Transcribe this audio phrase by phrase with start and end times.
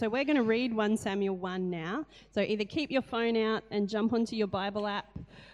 [0.00, 2.06] So we're going to read 1 Samuel 1 now.
[2.30, 5.10] So either keep your phone out and jump onto your Bible app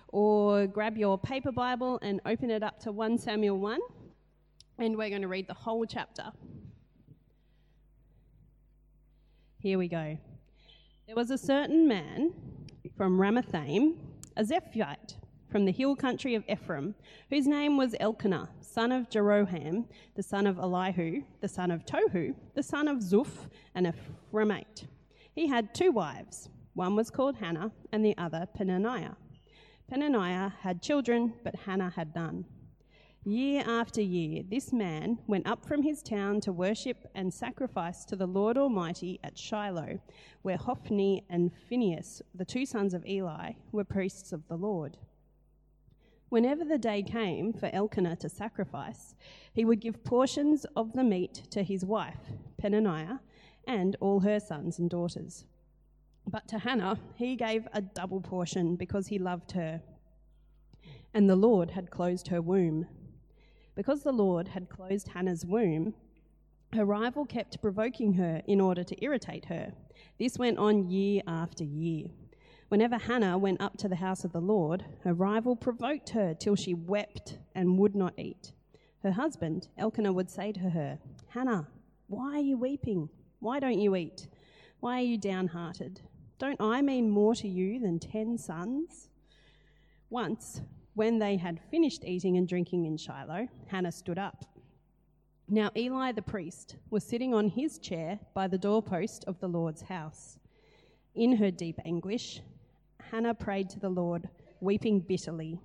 [0.06, 3.80] or grab your paper Bible and open it up to 1 Samuel 1.
[4.78, 6.30] And we're going to read the whole chapter.
[9.58, 10.16] Here we go.
[11.08, 12.32] There was a certain man
[12.96, 13.96] from Ramathaim,
[14.36, 15.16] a Zephite
[15.50, 16.94] from the hill country of Ephraim,
[17.30, 22.34] whose name was Elkanah, son of Jeroham, the son of Elihu, the son of Tohu,
[22.54, 23.92] the son of Zuph, an
[24.32, 24.86] Ephraimite.
[25.34, 26.48] He had two wives.
[26.74, 29.16] One was called Hannah, and the other Peninnah.
[29.88, 32.44] Peninnah had children, but Hannah had none.
[33.24, 38.14] Year after year, this man went up from his town to worship and sacrifice to
[38.14, 39.98] the Lord Almighty at Shiloh,
[40.42, 44.96] where Hophni and Phinehas, the two sons of Eli, were priests of the Lord.
[46.28, 49.14] Whenever the day came for Elkanah to sacrifice,
[49.52, 52.18] he would give portions of the meat to his wife,
[52.58, 53.20] Peninnah,
[53.66, 55.44] and all her sons and daughters.
[56.26, 59.80] But to Hannah he gave a double portion because he loved her.
[61.14, 62.86] And the Lord had closed her womb.
[63.76, 65.94] Because the Lord had closed Hannah's womb,
[66.72, 69.72] her rival kept provoking her in order to irritate her.
[70.18, 72.08] This went on year after year.
[72.68, 76.56] Whenever Hannah went up to the house of the Lord, her rival provoked her till
[76.56, 78.52] she wept and would not eat.
[79.04, 81.68] Her husband, Elkanah, would say to her, Hannah,
[82.08, 83.08] why are you weeping?
[83.38, 84.26] Why don't you eat?
[84.80, 86.00] Why are you downhearted?
[86.38, 89.10] Don't I mean more to you than ten sons?
[90.10, 90.60] Once,
[90.94, 94.44] when they had finished eating and drinking in Shiloh, Hannah stood up.
[95.48, 99.82] Now Eli the priest was sitting on his chair by the doorpost of the Lord's
[99.82, 100.40] house.
[101.14, 102.40] In her deep anguish,
[103.10, 104.28] Hannah prayed to the Lord,
[104.60, 105.60] weeping bitterly.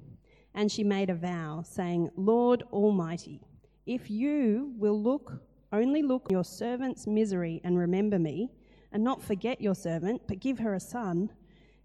[0.53, 3.42] And she made a vow, saying, Lord Almighty,
[3.86, 8.52] if you will look, only look your servant's misery and remember me,
[8.92, 11.30] and not forget your servant, but give her a son,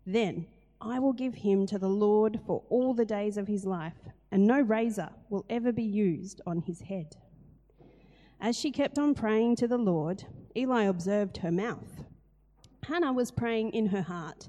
[0.04, 0.46] then
[0.80, 4.46] I will give him to the Lord for all the days of his life, and
[4.46, 7.16] no razor will ever be used on his head.
[8.40, 10.24] As she kept on praying to the Lord,
[10.56, 12.04] Eli observed her mouth.
[12.82, 14.48] Hannah was praying in her heart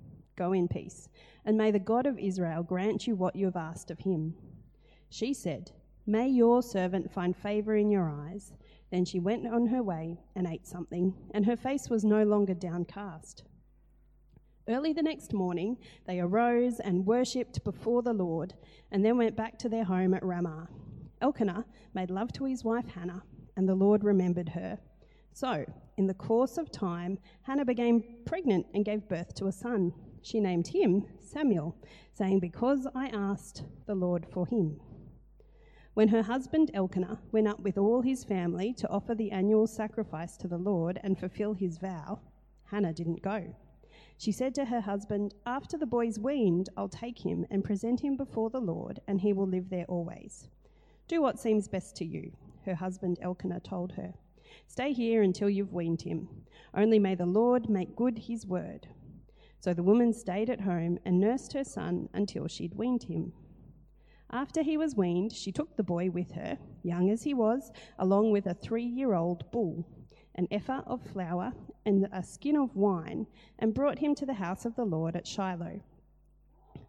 [0.41, 1.07] Go in peace,
[1.45, 4.33] and may the God of Israel grant you what you have asked of him.
[5.07, 5.69] She said,
[6.07, 8.51] May your servant find favor in your eyes.
[8.89, 12.55] Then she went on her way and ate something, and her face was no longer
[12.55, 13.43] downcast.
[14.67, 18.55] Early the next morning, they arose and worshipped before the Lord,
[18.89, 20.69] and then went back to their home at Ramah.
[21.21, 23.21] Elkanah made love to his wife Hannah,
[23.57, 24.79] and the Lord remembered her.
[25.33, 25.65] So,
[25.97, 30.39] in the course of time, Hannah became pregnant and gave birth to a son she
[30.39, 31.75] named him Samuel,
[32.13, 34.79] saying, Because I asked the Lord for him.
[35.93, 40.37] When her husband Elkanah went up with all his family to offer the annual sacrifice
[40.37, 42.19] to the Lord and fulfill his vow,
[42.65, 43.55] Hannah didn't go.
[44.17, 48.15] She said to her husband, After the boy's weaned, I'll take him and present him
[48.15, 50.47] before the Lord, and he will live there always.
[51.07, 52.31] Do what seems best to you,
[52.65, 54.13] her husband Elkanah told her.
[54.67, 56.29] Stay here until you've weaned him.
[56.73, 58.87] Only may the Lord make good his word.
[59.61, 63.31] So the woman stayed at home and nursed her son until she'd weaned him.
[64.31, 68.31] After he was weaned, she took the boy with her, young as he was, along
[68.31, 69.85] with a three year old bull,
[70.33, 71.53] an ephah of flour,
[71.85, 73.27] and a skin of wine,
[73.59, 75.81] and brought him to the house of the Lord at Shiloh.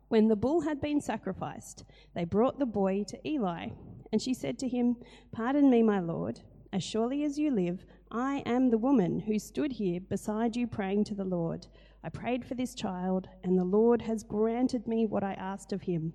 [0.08, 1.84] When the bull had been sacrificed,
[2.14, 3.68] they brought the boy to Eli,
[4.10, 4.96] and she said to him,
[5.30, 6.40] Pardon me, my lord,
[6.72, 11.04] as surely as you live, I am the woman who stood here beside you praying
[11.04, 11.66] to the Lord.
[12.04, 15.82] I prayed for this child, and the Lord has granted me what I asked of
[15.82, 16.12] him.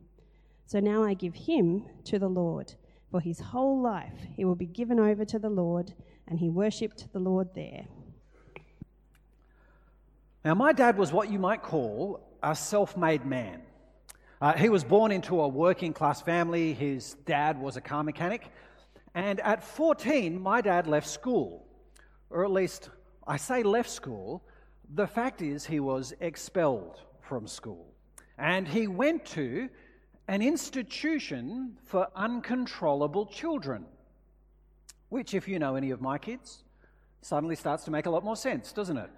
[0.66, 2.74] So now I give him to the Lord.
[3.10, 5.94] For his whole life he will be given over to the Lord,
[6.28, 7.86] and he worshipped the Lord there.
[10.44, 13.62] Now, my dad was what you might call a self made man.
[14.42, 16.74] Uh, he was born into a working class family.
[16.74, 18.52] His dad was a car mechanic.
[19.16, 21.66] And at 14, my dad left school.
[22.30, 22.90] Or at least,
[23.26, 24.44] I say left school
[24.94, 27.94] the fact is, he was expelled from school
[28.38, 29.70] and he went to
[30.28, 33.86] an institution for uncontrollable children,
[35.10, 36.64] which, if you know any of my kids,
[37.22, 39.10] suddenly starts to make a lot more sense, doesn't it?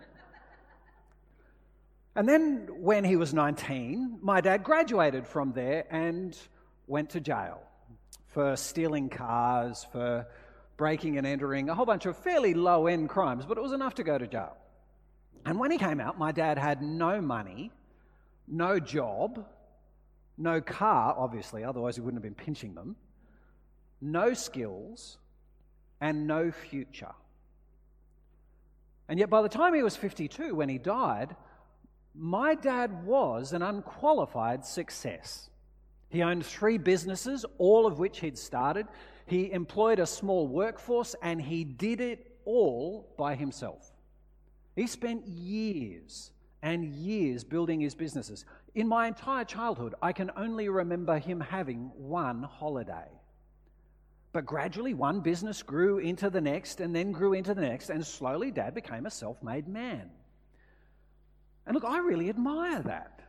[2.15, 6.37] And then when he was 19, my dad graduated from there and
[6.87, 7.61] went to jail
[8.27, 10.27] for stealing cars, for
[10.77, 13.95] breaking and entering, a whole bunch of fairly low end crimes, but it was enough
[13.95, 14.55] to go to jail.
[15.45, 17.71] And when he came out, my dad had no money,
[18.47, 19.45] no job,
[20.37, 22.95] no car, obviously, otherwise he wouldn't have been pinching them,
[24.01, 25.17] no skills,
[26.01, 27.13] and no future.
[29.07, 31.35] And yet, by the time he was 52, when he died,
[32.15, 35.49] my dad was an unqualified success.
[36.09, 38.87] He owned three businesses, all of which he'd started.
[39.25, 43.88] He employed a small workforce and he did it all by himself.
[44.79, 46.31] He spent years
[46.61, 48.45] and years building his businesses.
[48.75, 53.09] In my entire childhood, I can only remember him having one holiday.
[54.31, 58.05] But gradually, one business grew into the next and then grew into the next, and
[58.07, 60.11] slowly, Dad became a self made man.
[61.65, 63.19] And look, I really admire that.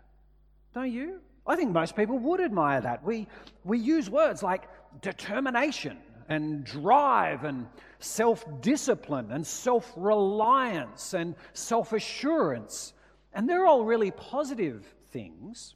[0.73, 1.19] Don't you?
[1.49, 3.03] I think most people would admire that.
[3.03, 3.27] We,
[3.65, 4.69] we use words like
[5.03, 5.99] determination
[6.31, 7.67] and drive and
[7.99, 12.95] self discipline and self reliance and self assurance.
[13.35, 15.75] And they're all really positive things.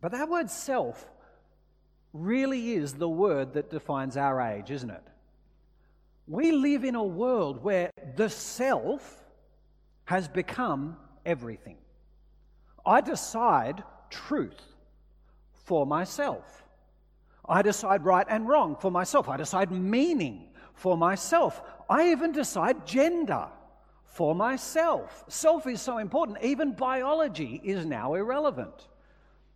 [0.00, 1.06] But that word self
[2.12, 5.02] really is the word that defines our age, isn't it?
[6.26, 9.22] We live in a world where the self
[10.04, 11.76] has become everything.
[12.86, 14.62] I decide truth
[15.52, 16.64] for myself.
[17.48, 19.28] I decide right and wrong for myself.
[19.28, 21.62] I decide meaning for myself.
[21.88, 23.48] I even decide gender
[24.04, 25.24] for myself.
[25.28, 28.88] Self is so important, even biology is now irrelevant.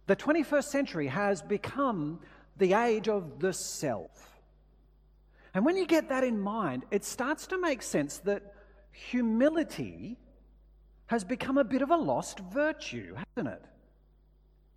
[0.06, 2.20] The 21st century has become
[2.56, 4.40] the age of the self.
[5.54, 8.54] And when you get that in mind, it starts to make sense that
[8.92, 10.16] humility
[11.06, 13.62] has become a bit of a lost virtue, hasn't it?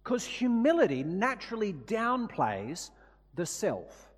[0.03, 2.91] Because humility naturally downplays
[3.36, 4.10] the self.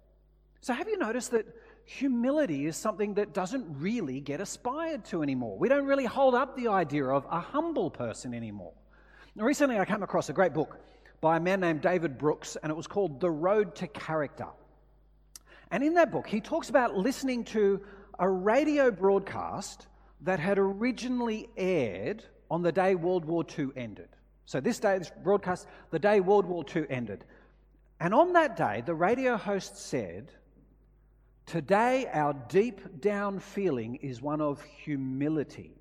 [0.62, 1.46] So, have you noticed that
[1.86, 5.58] humility is something that doesn't really get aspired to anymore?
[5.58, 8.74] We don't really hold up the idea of a humble person anymore.
[9.36, 10.80] Recently, I came across a great book
[11.22, 14.48] by a man named David Brooks, and it was called The Road to Character.
[15.72, 17.82] And in that book, he talks about listening to
[18.20, 19.88] a radio broadcast
[20.22, 24.10] that had originally aired on the day World War II ended.
[24.46, 27.26] So, this day, this broadcast, the day World War II ended.
[28.00, 30.32] And on that day, the radio host said,
[31.46, 35.72] Today, our deep down feeling is one of humility.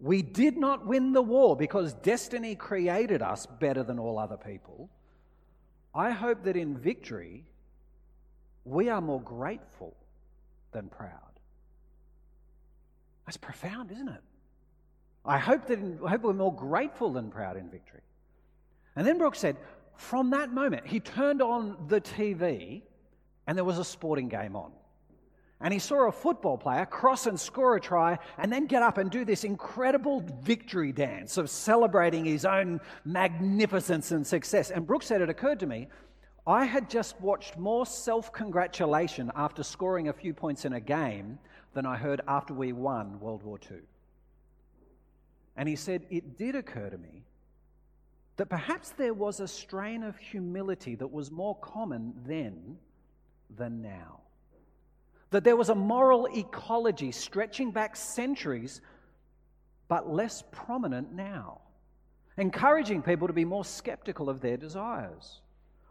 [0.00, 4.88] We did not win the war because destiny created us better than all other people.
[5.94, 7.44] I hope that in victory,
[8.64, 9.94] we are more grateful
[10.72, 11.10] than proud.
[13.26, 14.22] That's profound, isn't it?
[15.24, 18.00] I hope that in, I hope we're more grateful than proud in victory.
[18.96, 19.56] And then Brooks said,
[19.98, 22.82] from that moment, he turned on the TV
[23.48, 24.70] and there was a sporting game on.
[25.60, 28.98] And he saw a football player cross and score a try and then get up
[28.98, 34.70] and do this incredible victory dance of celebrating his own magnificence and success.
[34.70, 35.88] And Brooks said, It occurred to me,
[36.46, 41.40] I had just watched more self congratulation after scoring a few points in a game
[41.74, 43.78] than I heard after we won World War II.
[45.56, 47.24] And he said, It did occur to me
[48.38, 52.78] that perhaps there was a strain of humility that was more common then
[53.54, 54.20] than now.
[55.30, 58.80] That there was a moral ecology stretching back centuries,
[59.88, 61.60] but less prominent now,
[62.38, 65.42] encouraging people to be more skeptical of their desires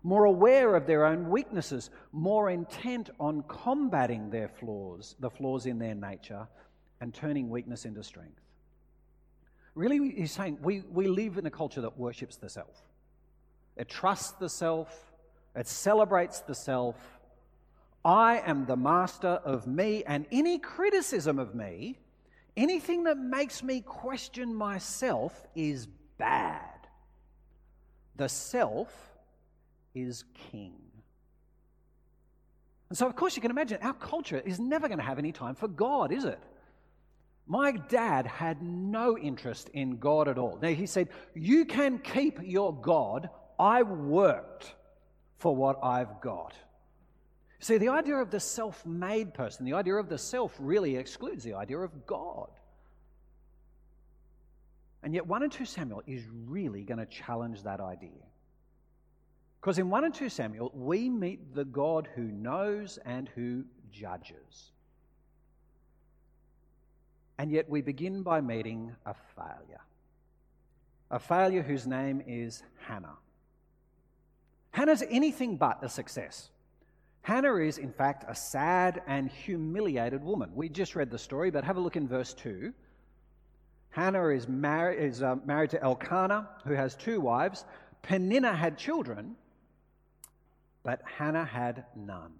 [0.07, 5.77] more aware of their own weaknesses, more intent on combating their flaws, the flaws in
[5.77, 6.47] their nature,
[7.01, 8.39] and turning weakness into strength.
[9.77, 12.81] Really, he's saying we, we live in a culture that worships the self.
[13.75, 15.13] It trusts the self,
[15.55, 16.95] it celebrates the self.
[18.03, 21.99] I am the master of me, and any criticism of me,
[22.55, 26.87] anything that makes me question myself, is bad.
[28.15, 28.91] The self
[29.93, 30.73] is king.
[32.89, 35.31] And so, of course, you can imagine our culture is never going to have any
[35.31, 36.39] time for God, is it?
[37.47, 40.59] My dad had no interest in God at all.
[40.61, 43.29] Now, he said, You can keep your God.
[43.57, 44.75] I worked
[45.37, 46.53] for what I've got.
[47.59, 51.43] See, the idea of the self made person, the idea of the self, really excludes
[51.43, 52.49] the idea of God.
[55.01, 58.09] And yet, 1 and 2 Samuel is really going to challenge that idea.
[59.61, 64.71] Because in 1 and 2 Samuel, we meet the God who knows and who judges.
[67.37, 69.81] And yet we begin by meeting a failure.
[71.09, 73.17] a failure whose name is Hannah.
[74.71, 76.49] Hannah's anything but a success.
[77.21, 80.51] Hannah is, in fact, a sad and humiliated woman.
[80.53, 82.73] We just read the story, but have a look in verse 2.
[83.89, 87.65] Hannah is, mar- is uh, married to Elkanah, who has two wives.
[88.01, 89.35] Peninnah had children,
[90.83, 92.33] but Hannah had none.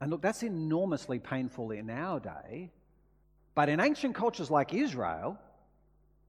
[0.00, 2.70] And look, that's enormously painful in our day,
[3.54, 5.38] but in ancient cultures like Israel,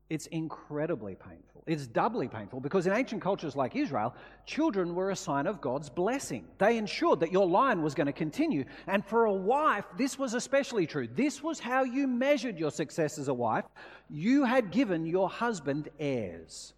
[0.09, 1.63] it's incredibly painful.
[1.65, 4.13] It's doubly painful because in ancient cultures like Israel,
[4.45, 6.45] children were a sign of God's blessing.
[6.57, 8.65] They ensured that your line was going to continue.
[8.87, 11.07] And for a wife, this was especially true.
[11.07, 13.63] This was how you measured your success as a wife.
[14.09, 16.73] You had given your husband heirs.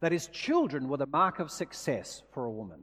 [0.00, 2.80] That is, children were the mark of success for a woman.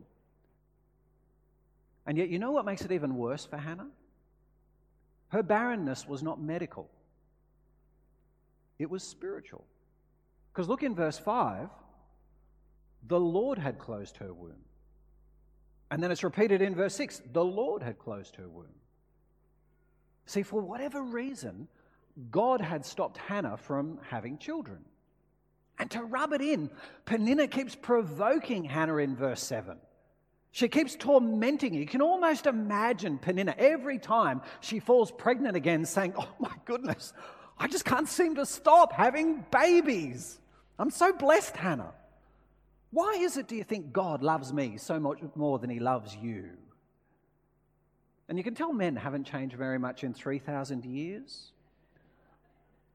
[2.07, 3.89] And yet, you know what makes it even worse for Hannah?
[5.27, 6.89] Her barrenness was not medical,
[8.81, 9.63] it was spiritual.
[10.51, 11.69] Because look in verse 5
[13.07, 14.63] the Lord had closed her womb.
[15.89, 18.75] And then it's repeated in verse 6 the Lord had closed her womb.
[20.25, 21.67] See, for whatever reason,
[22.29, 24.85] God had stopped Hannah from having children.
[25.79, 26.69] And to rub it in,
[27.05, 29.77] Peninnah keeps provoking Hannah in verse 7.
[30.51, 31.85] She keeps tormenting you.
[31.85, 37.13] Can almost imagine Peninnah every time she falls pregnant again saying, Oh my goodness,
[37.61, 40.39] I just can't seem to stop having babies.
[40.79, 41.93] I'm so blessed, Hannah.
[42.89, 46.15] Why is it, do you think, God loves me so much more than he loves
[46.15, 46.49] you?
[48.27, 51.51] And you can tell men haven't changed very much in 3,000 years.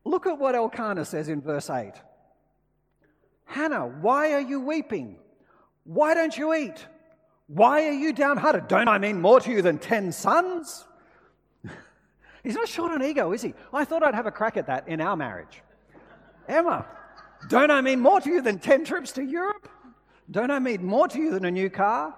[0.05, 1.93] Look at what Elkanah says in verse 8
[3.45, 5.17] Hannah, why are you weeping?
[5.85, 6.85] Why don't you eat?
[7.47, 8.67] Why are you downhearted?
[8.67, 10.85] Don't I mean more to you than 10 sons?
[12.47, 13.55] He's not short on ego, is he?
[13.75, 15.62] I thought I'd have a crack at that in our marriage.
[16.47, 16.87] Emma,
[17.49, 19.69] don't I mean more to you than 10 trips to Europe?
[20.31, 22.15] Don't I mean more to you than a new car?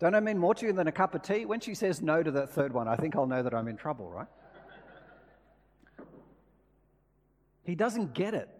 [0.00, 1.46] Don't I mean more to you than a cup of tea?
[1.46, 3.78] When she says no to that third one, I think I'll know that I'm in
[3.78, 4.26] trouble, right?
[7.62, 8.50] He doesn't get it.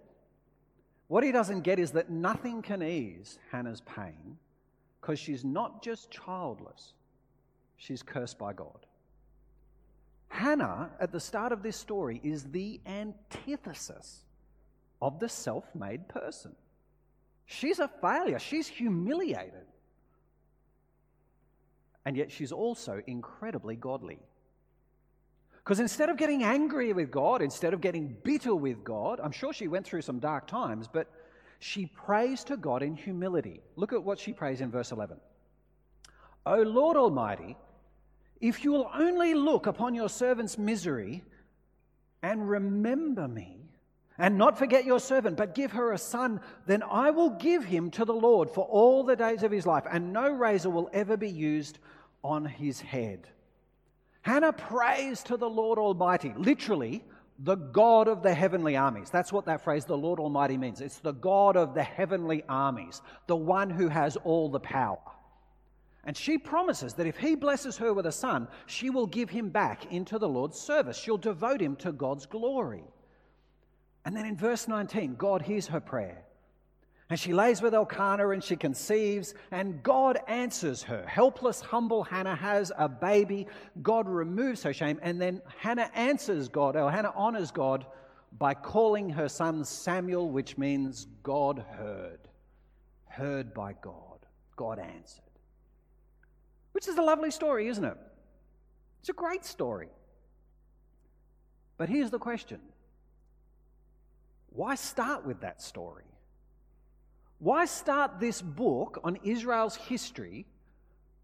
[1.08, 4.38] What he doesn't get is that nothing can ease Hannah's pain
[5.02, 6.94] because she's not just childless,
[7.76, 8.87] she's cursed by God.
[10.34, 14.24] Hannah, at the start of this story, is the antithesis
[15.00, 16.56] of the self made person.
[17.46, 19.66] She's a failure, she's humiliated.
[22.04, 24.18] And yet she's also incredibly godly.
[25.58, 29.52] Because instead of getting angry with God, instead of getting bitter with God, I'm sure
[29.52, 31.10] she went through some dark times, but
[31.60, 33.60] she prays to God in humility.
[33.76, 35.16] Look at what she prays in verse 11.
[36.44, 37.56] O Lord Almighty,
[38.44, 41.24] if you will only look upon your servant's misery
[42.22, 43.56] and remember me,
[44.18, 47.90] and not forget your servant, but give her a son, then I will give him
[47.92, 51.16] to the Lord for all the days of his life, and no razor will ever
[51.16, 51.78] be used
[52.22, 53.26] on his head.
[54.20, 57.02] Hannah prays to the Lord Almighty, literally,
[57.38, 59.08] the God of the heavenly armies.
[59.08, 60.82] That's what that phrase, the Lord Almighty, means.
[60.82, 64.98] It's the God of the heavenly armies, the one who has all the power.
[66.06, 69.49] And she promises that if he blesses her with a son, she will give him
[69.49, 70.99] back into the Lord's service.
[70.99, 72.84] She'll devote him to God's glory.
[74.04, 76.25] And then in verse 19, God hears her prayer.
[77.11, 81.04] And she lays with Elkanah and she conceives, and God answers her.
[81.06, 83.46] Helpless, humble Hannah has a baby.
[83.82, 87.87] God removes her shame, and then Hannah answers God, or Hannah honors God
[88.38, 92.20] by calling her son Samuel, which means God heard.
[93.06, 94.26] Heard by God.
[94.56, 95.23] God answered.
[96.75, 97.97] Which is a lovely story, isn't it?
[98.99, 99.90] It's a great story.
[101.78, 102.61] But here's the question
[104.50, 106.04] why start with that story?
[107.38, 110.47] Why start this book on Israel's history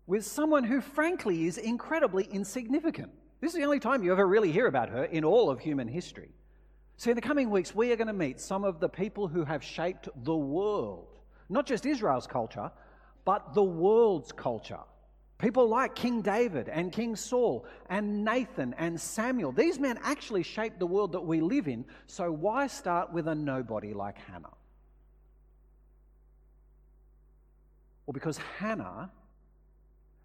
[0.07, 3.11] with someone who, frankly, is incredibly insignificant?
[3.41, 5.89] This is the only time you ever really hear about her in all of human
[5.89, 6.31] history.
[6.97, 9.45] So, in the coming weeks, we are going to meet some of the people who
[9.45, 12.71] have shaped the world, not just Israel's culture,
[13.25, 14.85] but the world's culture.
[15.41, 19.53] People like King David and King Saul and Nathan and Samuel.
[19.53, 23.35] These men actually shaped the world that we live in, so why start with a
[23.35, 24.53] nobody like Hannah?
[28.05, 29.11] Well, because Hannah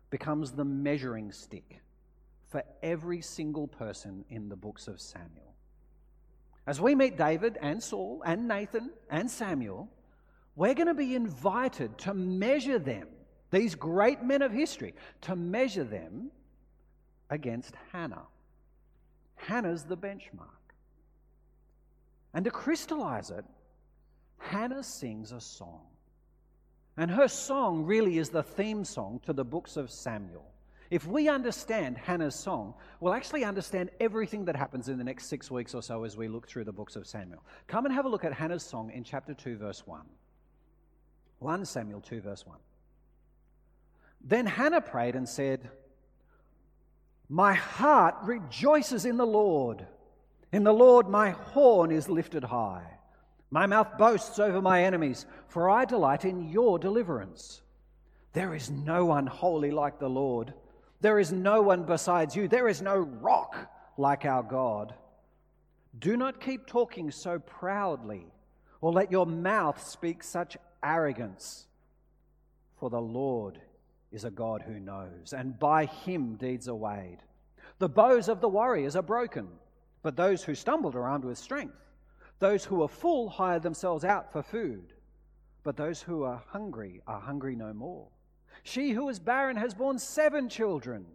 [0.09, 1.81] becomes the measuring stick
[2.49, 5.55] for every single person in the books of Samuel.
[6.67, 9.87] As we meet David and Saul and Nathan and Samuel,
[10.57, 13.07] we're going to be invited to measure them
[13.51, 16.31] these great men of history, to measure them
[17.29, 18.23] against Hannah.
[19.35, 20.49] Hannah's the benchmark.
[22.33, 23.45] And to crystallize it,
[24.37, 25.81] Hannah sings a song.
[26.97, 30.45] And her song really is the theme song to the books of Samuel.
[30.91, 35.49] If we understand Hannah's song, we'll actually understand everything that happens in the next six
[35.49, 37.43] weeks or so as we look through the books of Samuel.
[37.67, 40.01] Come and have a look at Hannah's song in chapter 2, verse 1.
[41.39, 42.57] 1 Samuel 2, verse 1.
[44.25, 45.69] Then Hannah prayed and said,
[47.29, 49.85] My heart rejoices in the Lord.
[50.51, 52.87] In the Lord, my horn is lifted high.
[53.51, 57.61] My mouth boasts over my enemies, for I delight in your deliverance.
[58.33, 60.53] There is no one holy like the Lord.
[61.01, 62.47] There is no one besides you.
[62.47, 63.55] There is no rock
[63.95, 64.95] like our God.
[65.97, 68.25] Do not keep talking so proudly,
[68.81, 71.67] or let your mouth speak such arrogance.
[72.79, 73.59] For the Lord
[74.11, 77.19] is a God who knows, and by him deeds are weighed.
[77.79, 79.47] The bows of the warriors are broken,
[80.01, 81.75] but those who stumbled are armed with strength.
[82.39, 84.93] Those who are full hire themselves out for food,
[85.63, 88.07] but those who are hungry are hungry no more.
[88.63, 91.05] She who is barren has borne seven children,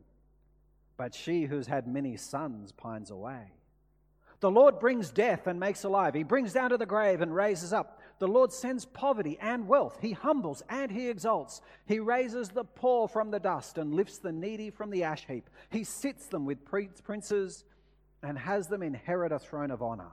[0.96, 3.52] but she who's had many sons pines away.
[4.40, 6.14] The Lord brings death and makes alive.
[6.14, 7.99] He brings down to the grave and raises up.
[8.20, 9.98] The Lord sends poverty and wealth.
[10.02, 11.62] He humbles and he exalts.
[11.86, 15.48] He raises the poor from the dust and lifts the needy from the ash heap.
[15.70, 17.64] He sits them with princes
[18.22, 20.12] and has them inherit a throne of honor.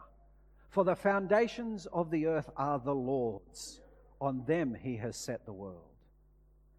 [0.69, 3.81] For the foundations of the earth are the Lord's.
[4.21, 5.81] On them he has set the world.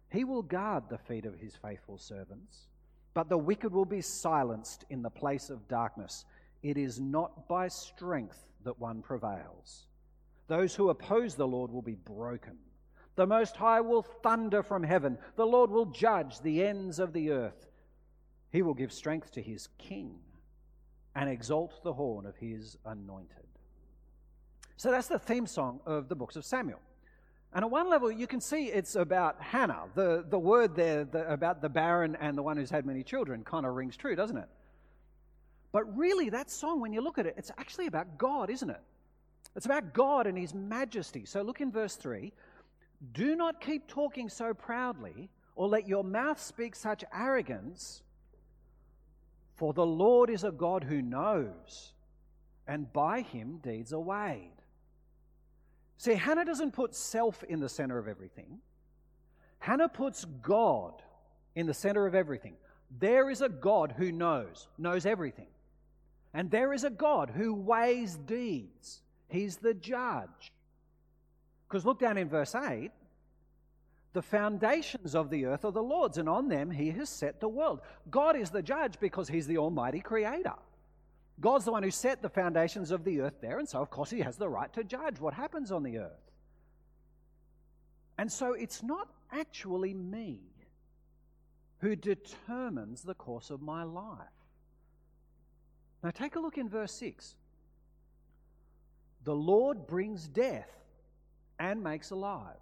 [0.09, 2.69] He will guard the feet of his faithful servants,
[3.13, 6.25] but the wicked will be silenced in the place of darkness.
[6.63, 9.85] It is not by strength that one prevails.
[10.49, 12.57] Those who oppose the Lord will be broken.
[13.15, 15.17] The Most High will thunder from heaven.
[15.35, 17.67] The Lord will judge the ends of the earth.
[18.51, 20.15] He will give strength to his king
[21.15, 23.45] and exalt the horn of his anointed.
[24.75, 26.79] So that's the theme song of the books of Samuel.
[27.53, 29.83] And at one level, you can see it's about Hannah.
[29.93, 33.43] The, the word there the, about the barren and the one who's had many children
[33.43, 34.49] kind of rings true, doesn't it?
[35.71, 38.81] But really, that song, when you look at it, it's actually about God, isn't it?
[39.55, 41.25] It's about God and His majesty.
[41.25, 42.31] So look in verse 3
[43.13, 48.03] Do not keep talking so proudly, or let your mouth speak such arrogance,
[49.55, 51.93] for the Lord is a God who knows,
[52.67, 54.53] and by Him deeds are weighed.
[55.97, 58.59] See, Hannah doesn't put self in the center of everything.
[59.59, 61.03] Hannah puts God
[61.55, 62.55] in the center of everything.
[62.97, 65.47] There is a God who knows, knows everything.
[66.33, 69.01] And there is a God who weighs deeds.
[69.29, 70.51] He's the judge.
[71.67, 72.91] Because look down in verse 8
[74.11, 77.47] the foundations of the earth are the Lord's, and on them he has set the
[77.47, 77.81] world.
[78.09, 80.55] God is the judge because he's the almighty creator.
[81.39, 84.09] God's the one who set the foundations of the earth there, and so, of course,
[84.09, 86.31] he has the right to judge what happens on the earth.
[88.17, 90.39] And so, it's not actually me
[91.77, 94.17] who determines the course of my life.
[96.03, 97.35] Now, take a look in verse 6.
[99.23, 100.69] The Lord brings death
[101.59, 102.55] and makes alive.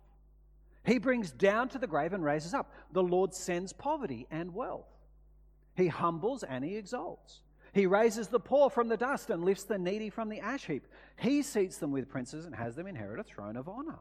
[0.86, 2.72] He brings down to the grave and raises up.
[2.94, 4.88] The Lord sends poverty and wealth.
[5.76, 7.42] He humbles and he exalts.
[7.74, 10.88] He raises the poor from the dust and lifts the needy from the ash heap.
[11.18, 14.00] He seats them with princes and has them inherit a throne of honor.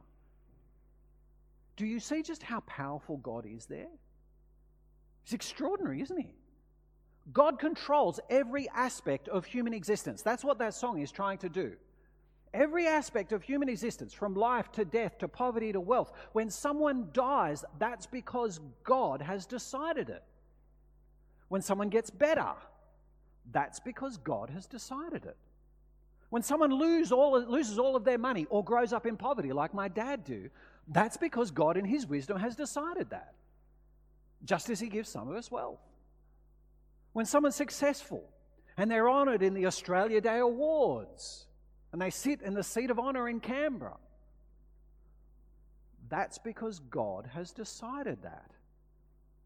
[1.76, 3.90] Do you see just how powerful God is there?
[5.24, 6.32] It's extraordinary, isn't he?
[7.32, 10.22] God controls every aspect of human existence.
[10.22, 11.72] That's what that song is trying to do.
[12.56, 17.08] Every aspect of human existence, from life to death to poverty to wealth, when someone
[17.12, 20.22] dies, that's because God has decided it.
[21.48, 22.54] When someone gets better,
[23.52, 25.36] that's because God has decided it.
[26.30, 29.74] When someone lose all, loses all of their money or grows up in poverty, like
[29.74, 30.48] my dad do,
[30.88, 33.34] that's because God, in His wisdom, has decided that.
[34.46, 35.80] Just as He gives some of us wealth.
[37.12, 38.24] When someone's successful
[38.78, 41.46] and they're honoured in the Australia Day Awards
[41.92, 43.96] and they sit in the seat of honour in Canberra,
[46.08, 48.50] that's because God has decided that.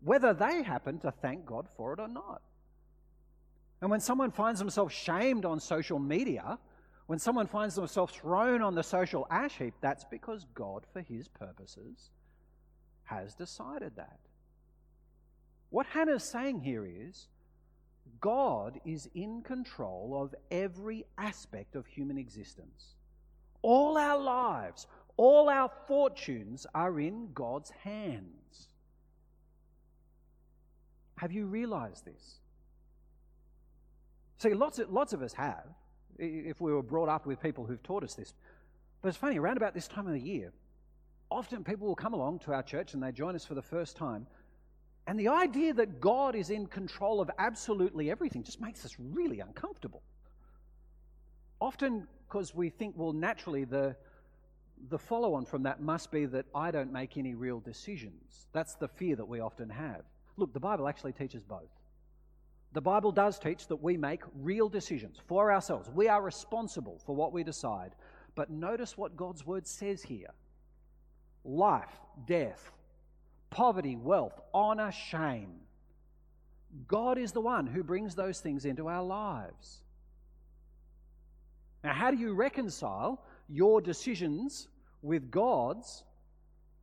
[0.03, 2.43] Whether they happen to thank God for it or not.
[3.81, 6.59] And when someone finds themselves shamed on social media,
[7.07, 11.29] when someone finds themselves thrown on the social ash heap, that's because God, for his
[11.29, 12.11] purposes,
[13.05, 14.21] has decided that.
[15.71, 17.29] What Hannah's saying here is
[18.21, 22.95] God is in control of every aspect of human existence.
[23.63, 24.87] All our lives,
[25.17, 28.69] all our fortunes are in God's hands.
[31.17, 32.41] Have you realized this?
[34.39, 35.67] See, lots of, lots of us have,
[36.19, 38.33] if we were brought up with people who've taught us this.
[39.03, 40.53] But it's funny, around about this time of the year,
[41.31, 43.97] often people will come along to our church and they join us for the first
[43.97, 44.27] time.
[45.11, 49.41] And the idea that God is in control of absolutely everything just makes us really
[49.41, 50.03] uncomfortable.
[51.61, 53.97] Often because we think, well, naturally, the,
[54.89, 58.47] the follow on from that must be that I don't make any real decisions.
[58.53, 60.03] That's the fear that we often have.
[60.37, 61.75] Look, the Bible actually teaches both.
[62.73, 65.91] The Bible does teach that we make real decisions for ourselves.
[65.93, 67.97] We are responsible for what we decide.
[68.37, 70.31] But notice what God's word says here
[71.45, 72.71] life, death,
[73.51, 75.53] poverty, wealth, honor, shame.
[76.87, 79.83] God is the one who brings those things into our lives.
[81.83, 84.69] Now, how do you reconcile your decisions
[85.03, 86.05] with God's?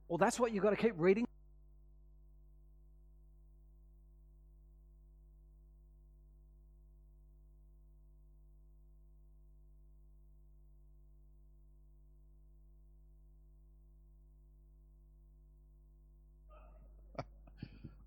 [0.08, 1.28] Well, that's what you've got to keep reading.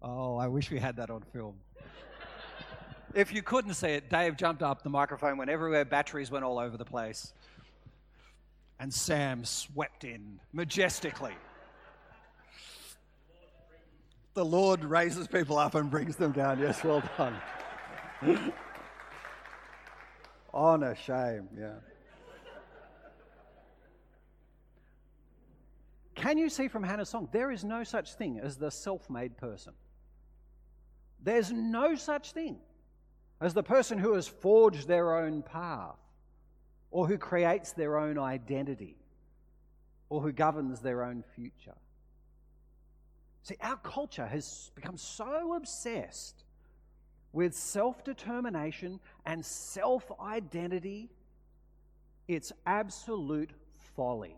[0.02, 1.54] Oh, I wish we had that on film.
[3.14, 6.58] if you couldn't see it, Dave jumped up, the microphone went everywhere, batteries went all
[6.58, 7.32] over the place.
[8.78, 11.34] And Sam swept in majestically.
[14.34, 16.58] The Lord raises people up and brings them down.
[16.60, 17.36] Yes, well done.
[20.54, 21.74] Honor, shame, yeah.
[26.14, 27.28] Can you see from Hannah's song?
[27.32, 29.72] There is no such thing as the self made person.
[31.22, 32.59] There's no such thing
[33.40, 35.96] as the person who has forged their own path,
[36.90, 38.96] or who creates their own identity,
[40.09, 41.76] or who governs their own future.
[43.42, 46.44] See, our culture has become so obsessed
[47.33, 51.11] with self determination and self identity,
[52.28, 53.50] it's absolute
[53.96, 54.37] folly.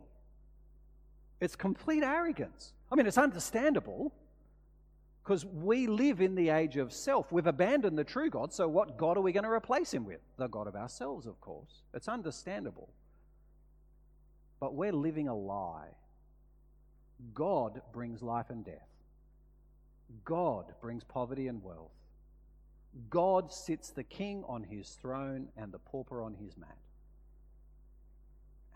[1.40, 2.73] It's complete arrogance.
[2.90, 4.12] I mean, it's understandable
[5.22, 7.30] because we live in the age of self.
[7.30, 10.20] We've abandoned the true God, so what God are we going to replace him with?
[10.37, 11.82] The God of ourselves, of course.
[11.94, 12.88] It's understandable.
[14.58, 15.90] But we're living a lie.
[17.35, 18.88] God brings life and death,
[20.24, 21.92] God brings poverty and wealth.
[23.08, 26.76] God sits the king on his throne and the pauper on his mat.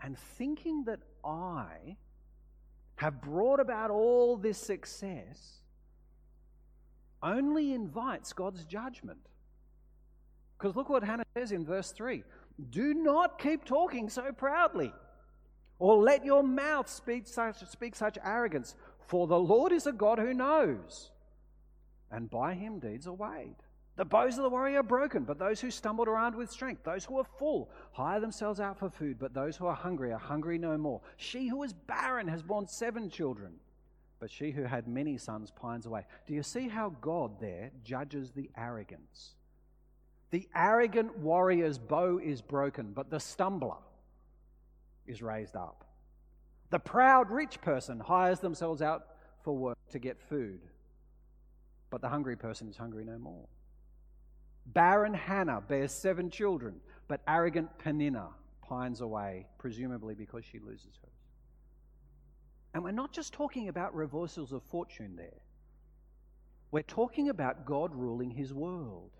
[0.01, 1.97] And thinking that I
[2.95, 5.61] have brought about all this success
[7.21, 9.19] only invites God's judgment.
[10.57, 12.23] Because look what Hannah says in verse 3
[12.69, 14.91] Do not keep talking so proudly,
[15.79, 18.75] or let your mouth speak such, speak such arrogance,
[19.07, 21.11] for the Lord is a God who knows,
[22.11, 23.55] and by him deeds are weighed.
[23.97, 26.83] The bows of the warrior are broken, but those who stumbled are armed with strength.
[26.83, 30.19] Those who are full hire themselves out for food, but those who are hungry are
[30.19, 31.01] hungry no more.
[31.17, 33.53] She who is barren has borne seven children
[34.19, 36.05] but she who had many sons pines away.
[36.25, 39.35] Do you see how God there judges the arrogance?
[40.31, 43.77] The arrogant warrior's bow is broken, but the stumbler
[45.05, 45.85] is raised up.
[46.69, 49.05] The proud rich person hires themselves out
[49.43, 50.59] for work to get food,
[51.89, 53.47] but the hungry person is hungry no more.
[54.65, 61.07] Barren Hannah bears seven children, but arrogant Peninnah pines away, presumably because she loses her.
[62.73, 65.41] And we're not just talking about reversals of fortune there.
[66.71, 69.11] We're talking about God ruling his world,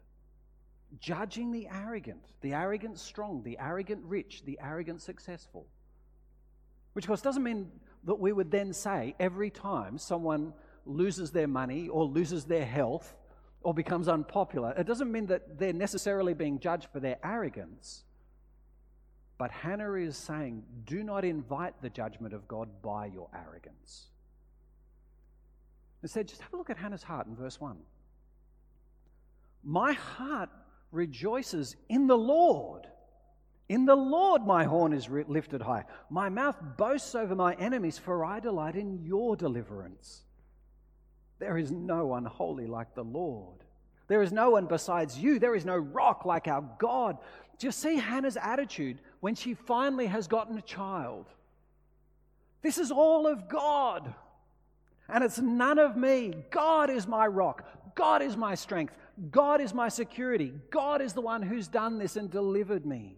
[0.99, 5.65] judging the arrogant, the arrogant strong, the arrogant rich, the arrogant successful.
[6.93, 7.71] Which, of course, doesn't mean
[8.03, 10.53] that we would then say every time someone
[10.85, 13.15] loses their money or loses their health
[13.61, 18.03] or becomes unpopular, it doesn't mean that they're necessarily being judged for their arrogance.
[19.37, 24.07] But Hannah is saying, do not invite the judgment of God by your arrogance.
[26.01, 27.77] Instead, just have a look at Hannah's heart in verse 1.
[29.63, 30.49] My heart
[30.91, 32.87] rejoices in the Lord.
[33.69, 35.83] In the Lord my horn is lifted high.
[36.09, 40.21] My mouth boasts over my enemies, for I delight in your deliverance.
[41.39, 43.63] There is no one holy like the Lord.
[44.07, 45.37] There is no one besides you.
[45.37, 47.17] There is no rock like our God.
[47.57, 51.25] Do you see Hannah's attitude when she finally has gotten a child?
[52.61, 54.13] This is all of God.
[55.09, 56.33] And it's none of me.
[56.51, 57.65] God is my rock.
[57.95, 58.93] God is my strength.
[59.31, 60.53] God is my security.
[60.69, 63.17] God is the one who's done this and delivered me.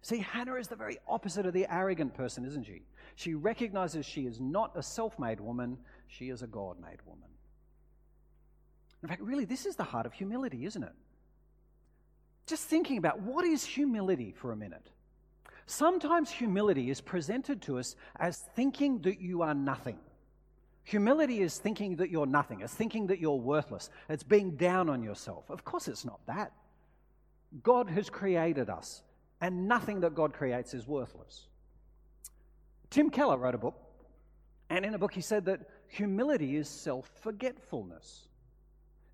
[0.00, 2.82] See, Hannah is the very opposite of the arrogant person, isn't she?
[3.16, 7.28] She recognizes she is not a self made woman, she is a God made woman.
[9.02, 10.92] In fact, really, this is the heart of humility, isn't it?
[12.46, 14.90] Just thinking about what is humility for a minute.
[15.66, 19.98] Sometimes humility is presented to us as thinking that you are nothing.
[20.84, 25.02] Humility is thinking that you're nothing, it's thinking that you're worthless, it's being down on
[25.02, 25.50] yourself.
[25.50, 26.52] Of course, it's not that.
[27.64, 29.02] God has created us,
[29.40, 31.46] and nothing that God creates is worthless.
[32.90, 33.74] Tim Keller wrote a book,
[34.70, 38.28] and in a book he said that humility is self forgetfulness.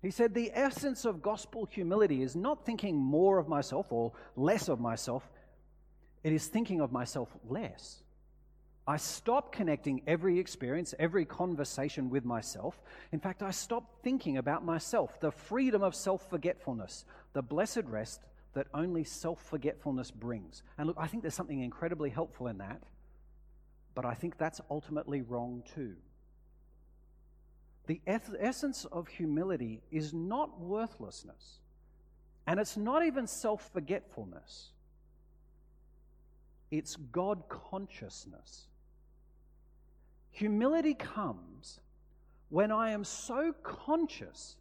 [0.03, 4.67] He said the essence of gospel humility is not thinking more of myself or less
[4.67, 5.27] of myself,
[6.23, 8.03] it is thinking of myself less.
[8.85, 12.81] I stop connecting every experience, every conversation with myself.
[13.13, 18.19] In fact, I stop thinking about myself, the freedom of self forgetfulness, the blessed rest
[18.55, 20.63] that only self forgetfulness brings.
[20.77, 22.81] And look, I think there's something incredibly helpful in that,
[23.95, 25.95] but I think that's ultimately wrong too.
[27.85, 31.59] The essence of humility is not worthlessness,
[32.47, 34.71] and it's not even self forgetfulness,
[36.71, 38.67] it's God consciousness.
[40.31, 41.79] Humility comes
[42.49, 44.55] when I am so conscious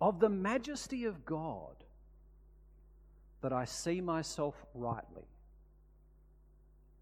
[0.00, 1.84] of the majesty of God
[3.40, 5.29] that I see myself rightly.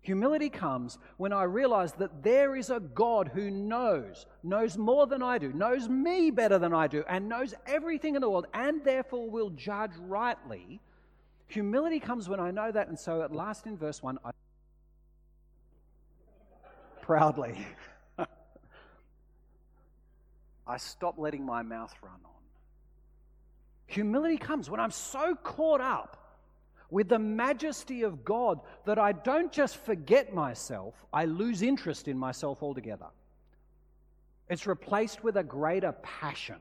[0.02, 5.22] Humility comes when I realize that there is a God who knows, knows more than
[5.22, 8.82] I do, knows me better than I do, and knows everything in the world, and
[8.84, 10.80] therefore will judge rightly.
[11.48, 14.30] Humility comes when I know that, and so at last in verse 1, I
[17.02, 17.56] proudly.
[20.66, 22.30] I stop letting my mouth run on.
[23.86, 26.17] Humility comes when I'm so caught up
[26.90, 32.16] with the majesty of God that I don't just forget myself, I lose interest in
[32.16, 33.06] myself altogether.
[34.48, 36.56] It's replaced with a greater passion.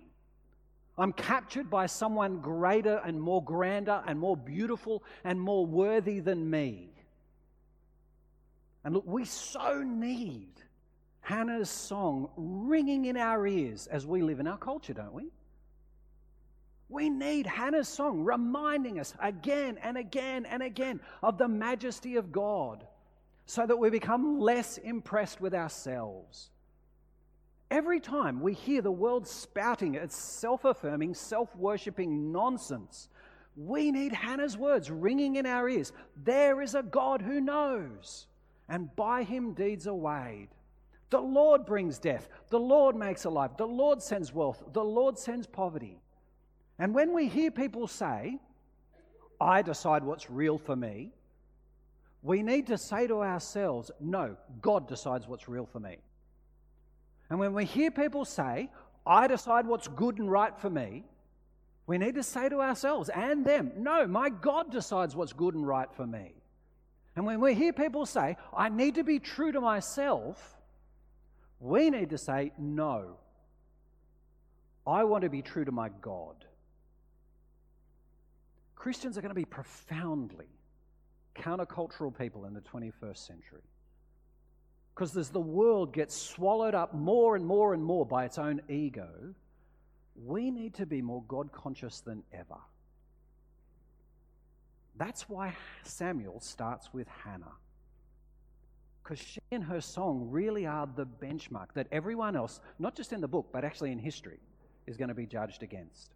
[0.98, 6.50] I'm captured by someone greater and more grander and more beautiful and more worthy than
[6.50, 6.90] me.
[8.84, 10.50] And look, we so need
[11.22, 15.32] Hannah's song ringing in our ears as we live in our culture, don't we?
[16.90, 22.32] We need Hannah's song reminding us again and again and again of the majesty of
[22.32, 22.86] God
[23.46, 26.50] so that we become less impressed with ourselves.
[27.70, 33.10] Every time we hear the world spouting its self affirming, self worshipping nonsense,
[33.58, 35.92] we need Hannah's words ringing in our ears.
[36.24, 38.28] There is a God who knows,
[38.70, 40.50] and by him deeds are weighed.
[41.10, 42.30] The Lord brings death.
[42.50, 43.58] The Lord makes alive.
[43.58, 44.64] The Lord sends wealth.
[44.74, 46.00] The Lord sends poverty.
[46.80, 48.40] And when we hear people say,
[49.40, 51.12] I decide what's real for me,
[52.22, 55.98] we need to say to ourselves, no, God decides what's real for me.
[57.30, 58.70] And when we hear people say,
[59.06, 61.04] I decide what's good and right for me,
[61.86, 65.66] we need to say to ourselves and them, no, my God decides what's good and
[65.66, 66.34] right for me.
[67.16, 70.58] And when we hear people say, I need to be true to myself,
[71.60, 73.18] we need to say, no,
[74.86, 76.36] I want to be true to my God.
[78.88, 80.48] Christians are going to be profoundly
[81.36, 83.64] countercultural people in the 21st century.
[84.96, 88.62] Because as the world gets swallowed up more and more and more by its own
[88.70, 89.10] ego,
[90.16, 92.62] we need to be more God conscious than ever.
[94.96, 97.56] That's why Samuel starts with Hannah
[99.04, 103.20] because she and her song really are the benchmark that everyone else, not just in
[103.20, 104.40] the book, but actually in history,
[104.86, 106.14] is going to be judged against.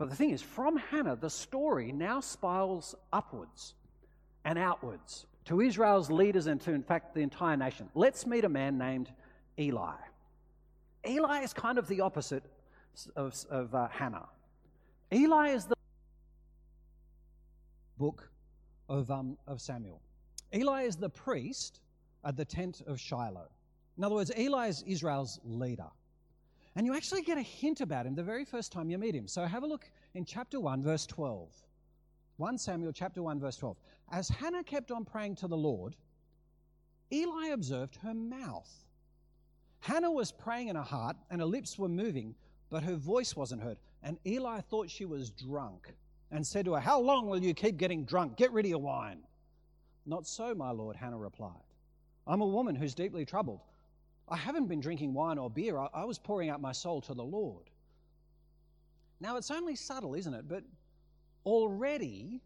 [0.00, 3.74] But the thing is, from Hannah, the story now spirals upwards
[4.46, 7.86] and outwards to Israel's leaders and to, in fact, the entire nation.
[7.94, 9.12] Let's meet a man named
[9.58, 9.92] Eli.
[11.06, 12.42] Eli is kind of the opposite
[13.14, 14.26] of, of uh, Hannah.
[15.12, 15.76] Eli is the
[17.98, 18.30] book
[18.88, 20.00] of, um, of Samuel.
[20.54, 21.80] Eli is the priest
[22.24, 23.50] at the tent of Shiloh.
[23.98, 25.90] In other words, Eli is Israel's leader.
[26.76, 29.26] And you actually get a hint about him the very first time you meet him.
[29.26, 31.48] So have a look in chapter 1, verse 12.
[32.36, 33.76] 1 Samuel chapter 1, verse 12.
[34.12, 35.96] As Hannah kept on praying to the Lord,
[37.12, 38.70] Eli observed her mouth.
[39.80, 42.34] Hannah was praying in her heart, and her lips were moving,
[42.70, 43.78] but her voice wasn't heard.
[44.02, 45.92] And Eli thought she was drunk
[46.30, 48.36] and said to her, How long will you keep getting drunk?
[48.36, 49.20] Get rid of your wine.
[50.06, 51.52] Not so, my lord, Hannah replied.
[52.26, 53.60] I'm a woman who's deeply troubled.
[54.30, 55.78] I haven't been drinking wine or beer.
[55.78, 57.70] I, I was pouring out my soul to the Lord.
[59.20, 60.48] Now, it's only subtle, isn't it?
[60.48, 60.64] But
[61.44, 62.40] already,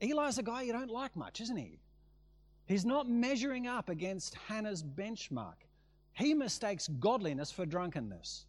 [0.00, 1.78] Eli's a guy you don't like much, isn't he?
[2.66, 5.66] He's not measuring up against Hannah's benchmark.
[6.12, 8.46] He mistakes godliness for drunkenness.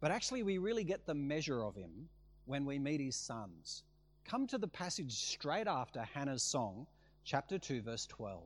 [0.00, 2.08] But actually, we really get the measure of him
[2.44, 3.84] when we meet his sons.
[4.24, 6.86] come to the passage straight after Hannah's song,
[7.24, 8.42] chapter 2, verse 12.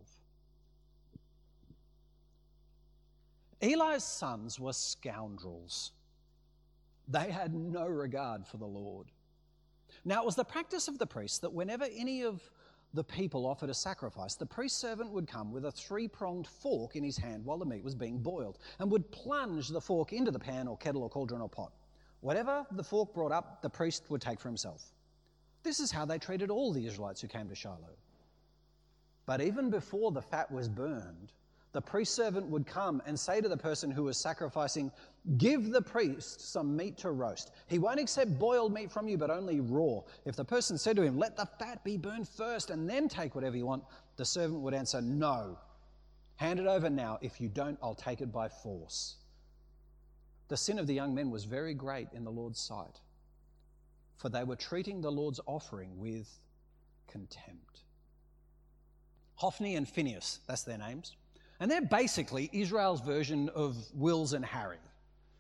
[3.61, 5.93] Eli's sons were scoundrels.
[7.09, 9.09] They had no regard for the Lord.
[10.05, 12.43] Now, it was the practice of the priests that whenever any of
[12.95, 16.97] the people offered a sacrifice, the priest servant would come with a three pronged fork
[16.97, 20.31] in his hand while the meat was being boiled and would plunge the fork into
[20.31, 21.73] the pan or kettle or cauldron or pot.
[22.21, 24.93] Whatever the fork brought up, the priest would take for himself.
[25.63, 27.97] This is how they treated all the Israelites who came to Shiloh.
[29.27, 31.33] But even before the fat was burned,
[31.79, 34.91] the priest servant would come and say to the person who was sacrificing,
[35.37, 37.53] Give the priest some meat to roast.
[37.69, 40.01] He won't accept boiled meat from you, but only raw.
[40.25, 43.37] If the person said to him, Let the fat be burned first and then take
[43.37, 43.85] whatever you want,
[44.17, 45.57] the servant would answer, No.
[46.35, 47.17] Hand it over now.
[47.21, 49.15] If you don't, I'll take it by force.
[50.49, 52.99] The sin of the young men was very great in the Lord's sight,
[54.17, 56.41] for they were treating the Lord's offering with
[57.07, 57.83] contempt.
[59.37, 61.15] Hophni and Phinehas, that's their names.
[61.61, 64.79] And they're basically Israel's version of Wills and Harry.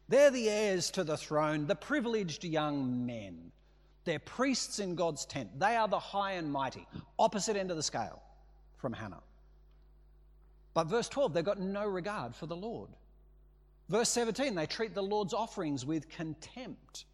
[0.08, 3.52] They're the heirs to the throne, the privileged young men.
[4.04, 5.60] They're priests in God's tent.
[5.60, 6.86] They are the high and mighty,
[7.18, 8.22] opposite end of the scale
[8.78, 9.20] from Hannah.
[10.72, 12.88] But verse 12, they've got no regard for the Lord.
[13.88, 17.04] Verse 17, they treat the Lord's offerings with contempt.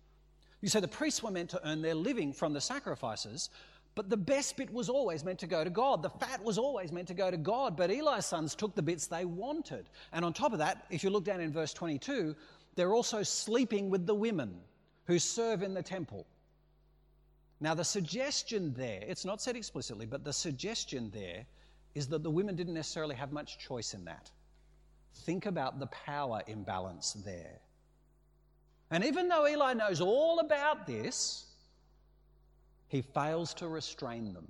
[0.60, 3.50] You say the priests were meant to earn their living from the sacrifices,
[3.94, 6.02] but the best bit was always meant to go to God.
[6.02, 7.76] The fat was always meant to go to God.
[7.76, 9.88] But Eli's sons took the bits they wanted.
[10.12, 12.34] And on top of that, if you look down in verse 22,
[12.74, 14.56] they're also sleeping with the women
[15.06, 16.26] who serve in the temple.
[17.60, 21.46] Now, the suggestion there, it's not said explicitly, but the suggestion there
[21.94, 24.28] is that the women didn't necessarily have much choice in that.
[25.18, 27.60] Think about the power imbalance there.
[28.90, 31.46] And even though Eli knows all about this,
[32.94, 34.46] he fails to restrain them.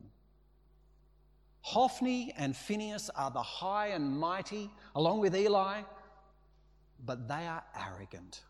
[1.62, 5.80] Hophni and Phinehas are the high and mighty, along with Eli,
[7.06, 8.42] but they are arrogant.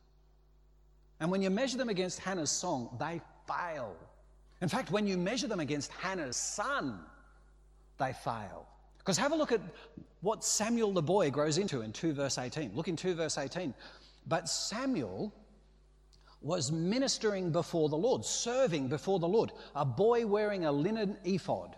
[1.21, 3.95] And when you measure them against Hannah's song, they fail.
[4.61, 6.99] In fact, when you measure them against Hannah's son,
[7.97, 8.67] they fail.
[8.99, 9.61] Because have a look at
[10.23, 12.73] what Samuel the boy grows into in 2 verse 18.
[12.75, 13.73] Look in 2 verse 18.
[14.27, 15.33] But Samuel
[16.45, 21.75] was ministering before the Lord, serving before the Lord, a boy wearing a linen ephod.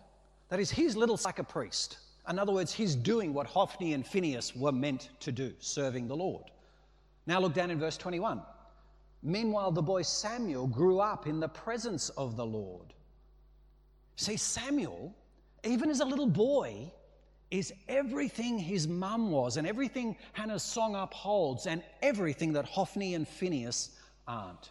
[0.48, 1.98] That is, he's little like a priest.
[2.28, 6.16] In other words, he's doing what Hophni and Phinehas were meant to do, serving the
[6.16, 6.50] Lord.
[7.26, 8.42] Now look down in verse 21.
[9.22, 12.92] Meanwhile, the boy Samuel grew up in the presence of the Lord.
[14.16, 15.14] See, Samuel,
[15.64, 16.92] even as a little boy,
[17.52, 23.28] is everything his mum was, and everything Hannah's song upholds, and everything that Hophni and
[23.28, 23.90] Phinehas
[24.26, 24.70] aren't.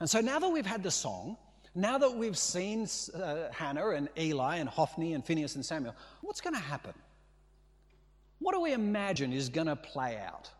[0.00, 1.36] And so now that we've had the song,
[1.74, 6.40] now that we've seen uh, Hannah and Eli and Hophni and Phinehas and Samuel, what's
[6.40, 6.94] going to happen?
[8.38, 10.50] What do we imagine is going to play out?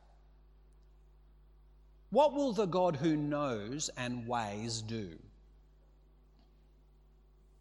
[2.10, 5.10] What will the God who knows and weighs do?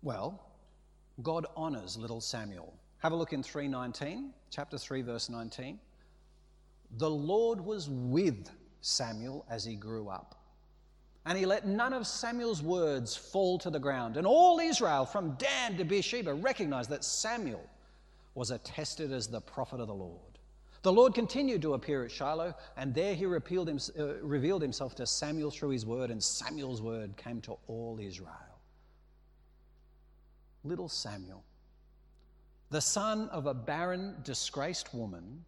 [0.04, 0.40] Well,
[1.22, 2.74] God honors little Samuel.
[3.00, 5.80] Have a look in 319, chapter 3 verse 19.
[6.98, 8.50] The Lord was with
[8.84, 10.36] Samuel as he grew up.
[11.26, 14.18] And he let none of Samuel's words fall to the ground.
[14.18, 17.68] And all Israel, from Dan to Beersheba, recognized that Samuel
[18.36, 20.20] was attested as the prophet of the Lord.
[20.82, 25.08] The Lord continued to appear at Shiloh, and there he revealed, uh, revealed himself to
[25.08, 28.30] Samuel through his word, and Samuel's word came to all Israel.
[30.66, 31.42] Little Samuel,
[32.70, 35.46] the son of a barren, disgraced woman,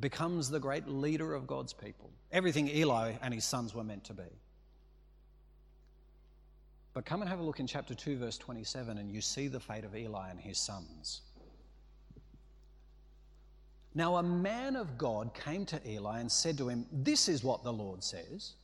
[0.00, 2.10] becomes the great leader of God's people.
[2.32, 4.22] Everything Eli and his sons were meant to be.
[6.92, 9.60] But come and have a look in chapter 2, verse 27, and you see the
[9.60, 11.22] fate of Eli and his sons.
[13.94, 17.62] Now, a man of God came to Eli and said to him, This is what
[17.62, 18.54] the Lord says.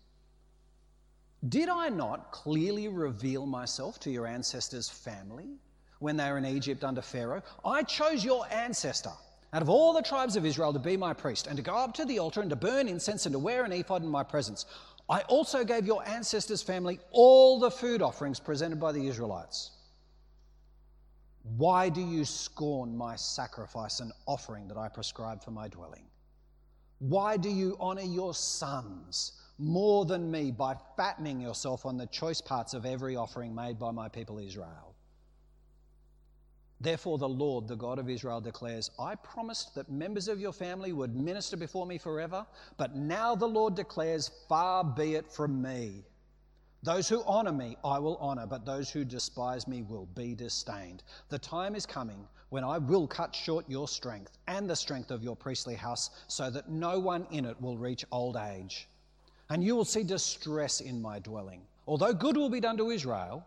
[1.48, 5.58] Did I not clearly reveal myself to your ancestors' family
[5.98, 7.42] when they were in Egypt under Pharaoh?
[7.64, 9.12] I chose your ancestor
[9.52, 11.94] out of all the tribes of Israel to be my priest, and to go up
[11.94, 14.66] to the altar and to burn incense and to wear an ephod in my presence.
[15.08, 19.70] I also gave your ancestors' family all the food offerings presented by the Israelites.
[21.56, 26.06] Why do you scorn my sacrifice and offering that I prescribe for my dwelling?
[26.98, 32.40] Why do you honor your sons more than me by fattening yourself on the choice
[32.40, 34.85] parts of every offering made by my people Israel?
[36.80, 40.92] Therefore, the Lord, the God of Israel, declares, I promised that members of your family
[40.92, 42.46] would minister before me forever,
[42.76, 46.04] but now the Lord declares, Far be it from me.
[46.82, 51.02] Those who honor me, I will honor, but those who despise me will be disdained.
[51.30, 55.24] The time is coming when I will cut short your strength and the strength of
[55.24, 58.88] your priestly house, so that no one in it will reach old age.
[59.48, 61.62] And you will see distress in my dwelling.
[61.86, 63.46] Although good will be done to Israel,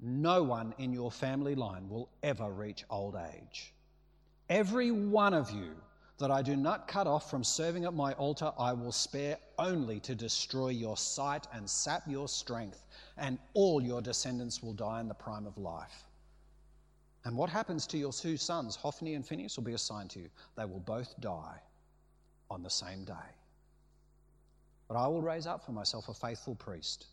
[0.00, 3.72] no one in your family line will ever reach old age.
[4.48, 5.74] Every one of you
[6.18, 10.00] that I do not cut off from serving at my altar, I will spare only
[10.00, 12.86] to destroy your sight and sap your strength,
[13.16, 16.04] and all your descendants will die in the prime of life.
[17.24, 20.28] And what happens to your two sons, Hophni and Phinehas, will be assigned to you.
[20.56, 21.58] They will both die
[22.50, 23.14] on the same day.
[24.88, 27.06] But I will raise up for myself a faithful priest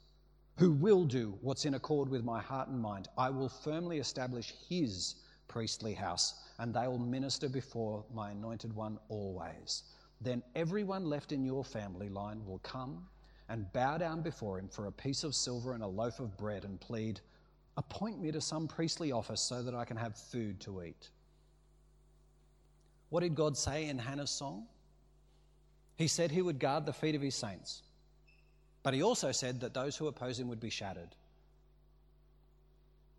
[0.62, 3.08] who will do what's in accord with my heart and mind.
[3.18, 5.16] I will firmly establish his
[5.48, 9.86] priestly house, and they will minister before my anointed one always.
[10.22, 13.08] Then everyone left in your family line will come
[13.50, 16.64] and bow down before him for a piece of silver and a loaf of bread
[16.64, 17.22] and plead,
[17.78, 21.10] Appoint me to some priestly office so that I can have food to eat.
[23.10, 24.68] What did God say in Hannah's song?
[25.96, 27.82] He said he would guard the feet of his saints,
[28.84, 31.16] but he also said that those who oppose him would be shattered.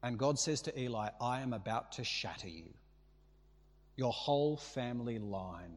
[0.03, 2.69] And God says to Eli, I am about to shatter you,
[3.97, 5.77] your whole family line.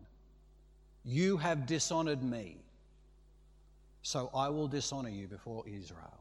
[1.04, 2.58] You have dishonored me,
[4.02, 6.20] so I will dishonor you before Israel.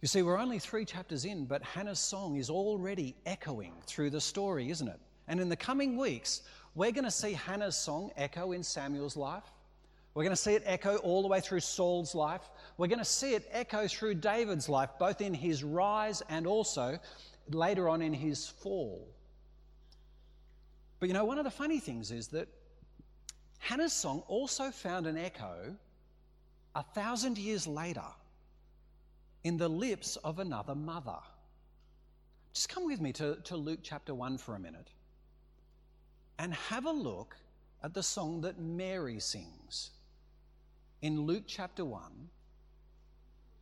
[0.00, 4.20] You see, we're only three chapters in, but Hannah's song is already echoing through the
[4.20, 5.00] story, isn't it?
[5.28, 6.42] And in the coming weeks,
[6.74, 9.50] we're going to see Hannah's song echo in Samuel's life.
[10.16, 12.40] We're going to see it echo all the way through Saul's life.
[12.78, 16.98] We're going to see it echo through David's life, both in his rise and also
[17.50, 19.06] later on in his fall.
[21.00, 22.48] But you know, one of the funny things is that
[23.58, 25.76] Hannah's song also found an echo
[26.74, 28.08] a thousand years later
[29.44, 31.18] in the lips of another mother.
[32.54, 34.88] Just come with me to, to Luke chapter 1 for a minute
[36.38, 37.36] and have a look
[37.82, 39.90] at the song that Mary sings
[41.06, 42.02] in Luke chapter 1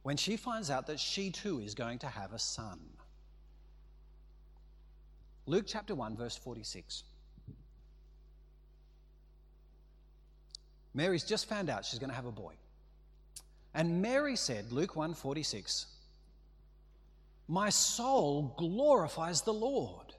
[0.02, 2.80] when she finds out that she too is going to have a son.
[5.44, 7.02] Luke chapter 1, verse 46.
[10.94, 12.54] Mary's just found out she's going to have a boy.
[13.74, 15.86] And Mary said, Luke 1 46,
[17.46, 20.14] My soul glorifies the Lord,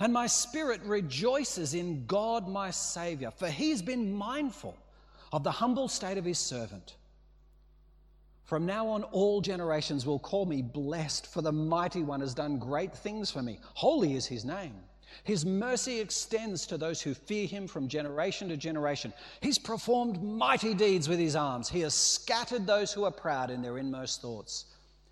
[0.00, 4.78] and my spirit rejoices in God my Savior, for he's been mindful
[5.32, 6.96] of the humble state of his servant.
[8.44, 12.58] From now on, all generations will call me blessed, for the mighty one has done
[12.58, 13.58] great things for me.
[13.74, 14.74] Holy is his name.
[15.24, 19.12] His mercy extends to those who fear him from generation to generation.
[19.40, 21.68] He's performed mighty deeds with his arms.
[21.68, 24.66] He has scattered those who are proud in their inmost thoughts.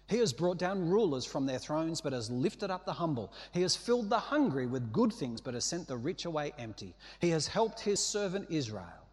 [0.07, 3.33] He has brought down rulers from their thrones, but has lifted up the humble.
[3.53, 6.95] He has filled the hungry with good things, but has sent the rich away empty.
[7.21, 9.04] He has helped his servant Israel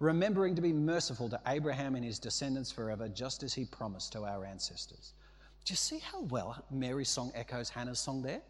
[0.00, 4.24] remembering to be merciful to Abraham and his descendants forever, just as he promised to
[4.24, 5.14] our ancestors.
[5.64, 8.42] Do you see how well Mary's song echoes Hannah's song there?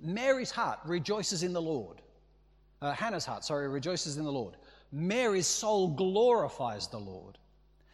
[0.00, 2.00] Mary's heart rejoices in the Lord.
[2.80, 4.56] Uh, Hannah's heart, sorry, rejoices in the Lord.
[4.90, 7.38] Mary's soul glorifies the Lord.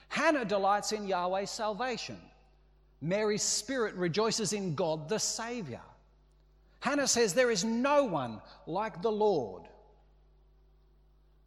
[0.08, 2.18] Hannah delights in Yahweh's salvation.
[3.00, 5.80] Mary's spirit rejoices in God the Savior.
[6.80, 9.64] Hannah says, There is no one like the Lord.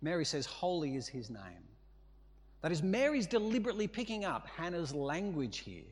[0.02, 1.68] Mary says, Holy is his name.
[2.62, 5.84] That is, Mary's deliberately picking up Hannah's language here.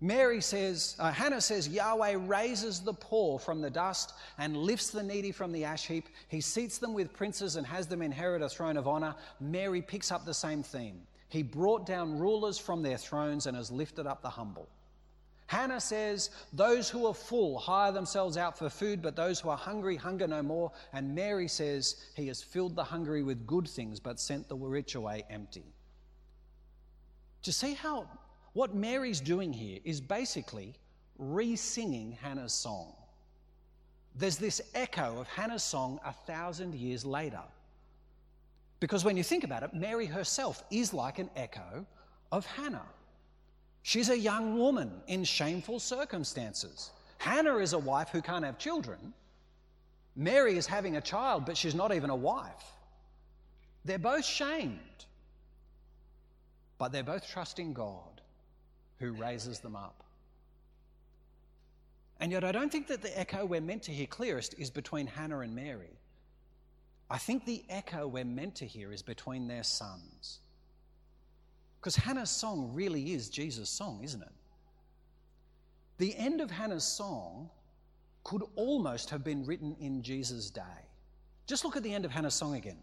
[0.00, 5.02] Mary says, uh, Hannah says, Yahweh raises the poor from the dust and lifts the
[5.02, 6.08] needy from the ash heap.
[6.28, 9.16] He seats them with princes and has them inherit a throne of honor.
[9.40, 11.00] Mary picks up the same theme.
[11.28, 14.68] He brought down rulers from their thrones and has lifted up the humble.
[15.48, 19.56] Hannah says, Those who are full hire themselves out for food, but those who are
[19.56, 20.70] hungry hunger no more.
[20.92, 24.94] And Mary says, He has filled the hungry with good things, but sent the rich
[24.94, 25.64] away empty.
[27.44, 28.06] To see how
[28.52, 30.74] what Mary's doing here is basically
[31.18, 32.92] re singing Hannah's song.
[34.16, 37.42] There's this echo of Hannah's song a thousand years later.
[38.80, 41.86] Because when you think about it, Mary herself is like an echo
[42.30, 42.86] of Hannah.
[43.82, 46.90] She's a young woman in shameful circumstances.
[47.18, 49.12] Hannah is a wife who can't have children.
[50.14, 52.72] Mary is having a child, but she's not even a wife.
[53.84, 55.06] They're both shamed,
[56.76, 58.20] but they're both trusting God
[58.98, 60.02] who raises them up.
[62.20, 65.06] And yet, I don't think that the echo we're meant to hear clearest is between
[65.06, 65.98] Hannah and Mary.
[67.10, 70.40] I think the echo we're meant to hear is between their sons.
[71.80, 74.32] Because Hannah's song really is Jesus' song, isn't it?
[75.98, 77.50] The end of Hannah's song
[78.24, 80.62] could almost have been written in Jesus' day.
[81.46, 82.78] Just look at the end of Hannah's song again.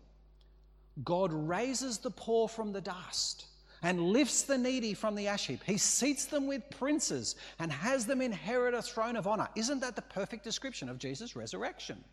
[1.04, 3.48] God raises the poor from the dust
[3.84, 5.62] and lifts the needy from the ash heap.
[5.64, 9.48] He seats them with princes and has them inherit a throne of honor.
[9.56, 12.04] Isn't that the perfect description of Jesus' resurrection?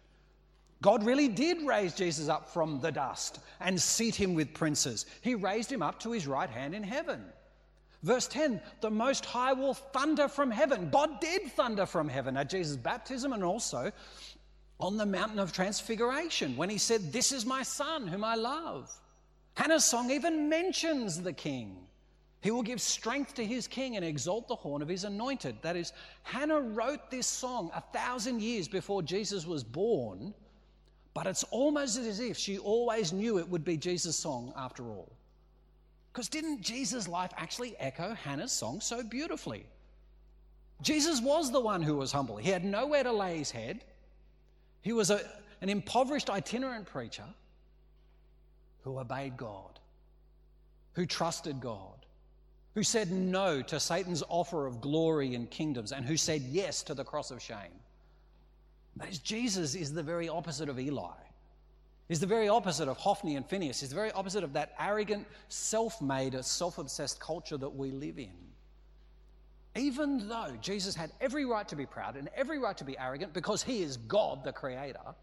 [0.83, 5.07] God really did raise Jesus up from the dust and seat him with princes.
[5.23, 7.25] He raised him up to his right hand in heaven.
[8.03, 10.91] Verse 10 the Most High will thunder from heaven.
[10.91, 13.93] God did thunder from heaven at Jesus' baptism and also
[14.81, 18.91] on the mountain of transfiguration when he said, This is my son whom I love.
[19.55, 21.77] Hannah's song even mentions the king.
[22.41, 25.57] He will give strength to his king and exalt the horn of his anointed.
[25.63, 25.93] That is,
[26.25, 30.35] Hannah wrote this song a thousand years before Jesus was born,
[31.15, 35.13] but it's almost as if she always knew it would be Jesus' song after all.
[36.13, 39.65] Because didn't Jesus' life actually echo Hannah's song so beautifully?
[40.83, 42.37] Jesus was the one who was humble.
[42.37, 43.85] He had nowhere to lay his head.
[44.83, 45.21] He was a,
[45.61, 47.25] an impoverished itinerant preacher
[48.83, 49.79] who obeyed God,
[50.95, 52.05] who trusted God,
[52.75, 56.95] who said no to Satan's offer of glory and kingdoms, and who said yes to
[56.95, 57.73] the cross of shame.
[58.97, 61.09] That is, Jesus is the very opposite of Eli.
[62.09, 63.81] He's the very opposite of Hophni and Phinehas.
[63.81, 68.19] He's the very opposite of that arrogant, self made, self obsessed culture that we live
[68.19, 68.33] in.
[69.75, 73.33] Even though Jesus had every right to be proud and every right to be arrogant
[73.33, 75.15] because he is God, the Creator,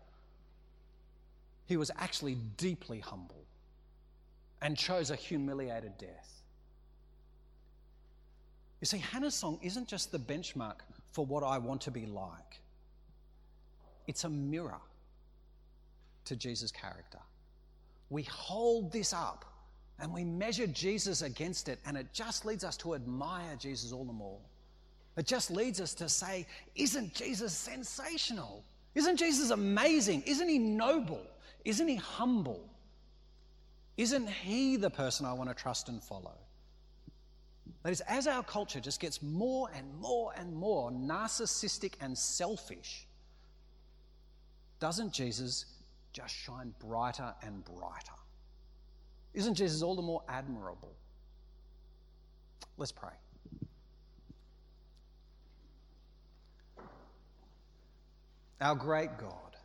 [1.68, 3.46] he was actually deeply humble
[4.62, 6.42] and chose a humiliated death.
[8.82, 10.80] You see, Hannah's song isn't just the benchmark
[11.12, 12.62] for what I want to be like,
[14.10, 14.82] it's a mirror
[16.26, 17.20] to Jesus' character.
[18.10, 19.46] We hold this up
[20.00, 24.06] and we measure Jesus against it, and it just leads us to admire Jesus all
[24.06, 24.40] the more.
[25.16, 28.64] It just leads us to say, Isn't Jesus sensational?
[28.96, 30.24] Isn't Jesus amazing?
[30.26, 31.22] Isn't he noble?
[31.64, 32.68] Isn't he humble?
[33.98, 36.38] Isn't he the person I want to trust and follow?
[37.84, 43.06] That is, as our culture just gets more and more and more narcissistic and selfish,
[44.80, 45.66] doesn't Jesus
[46.14, 48.14] just shine brighter and brighter?
[49.34, 50.96] Isn't Jesus all the more admirable?
[52.78, 53.12] Let's pray.
[58.62, 59.56] Our great God,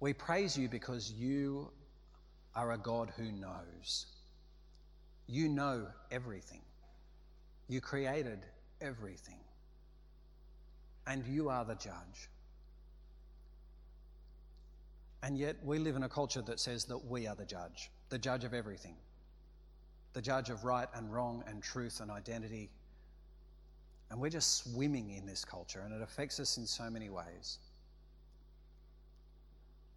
[0.00, 1.70] we praise you because you
[2.56, 4.06] are a God who knows.
[5.28, 6.62] You know everything.
[7.68, 8.40] You created
[8.80, 9.38] everything.
[11.06, 12.28] And you are the judge.
[15.22, 18.18] And yet we live in a culture that says that we are the judge, the
[18.18, 18.96] judge of everything,
[20.14, 22.70] the judge of right and wrong and truth and identity.
[24.10, 27.58] And we're just swimming in this culture, and it affects us in so many ways.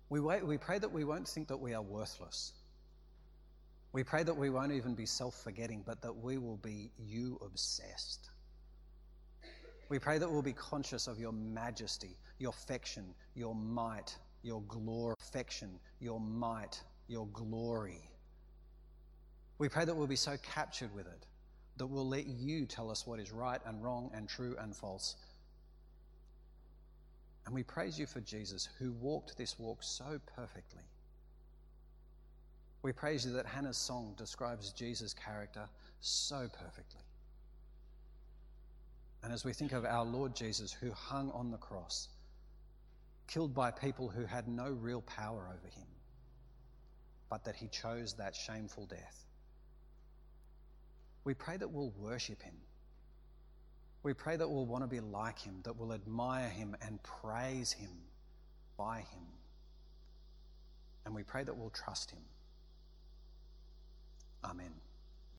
[0.10, 2.54] We, wait, we pray that we won't think that we are worthless.
[3.92, 7.40] We pray that we won't even be self forgetting, but that we will be you
[7.44, 8.30] obsessed.
[9.90, 13.06] We pray that we'll be conscious of your majesty, your affection,
[13.36, 18.02] your might, your glory, affection, your might, your glory.
[19.58, 21.26] We pray that we'll be so captured with it
[21.78, 25.16] that we'll let you tell us what is right and wrong and true and false.
[27.46, 30.84] And we praise you for Jesus who walked this walk so perfectly.
[32.82, 35.68] We praise you that Hannah's song describes Jesus' character
[36.02, 37.02] so perfectly.
[39.26, 42.10] And as we think of our Lord Jesus who hung on the cross,
[43.26, 45.88] killed by people who had no real power over him,
[47.28, 49.26] but that he chose that shameful death.
[51.24, 52.54] We pray that we'll worship him.
[54.04, 57.72] We pray that we'll want to be like him, that we'll admire him and praise
[57.72, 57.90] him
[58.78, 59.26] by him.
[61.04, 62.22] And we pray that we'll trust him.
[64.44, 64.85] Amen.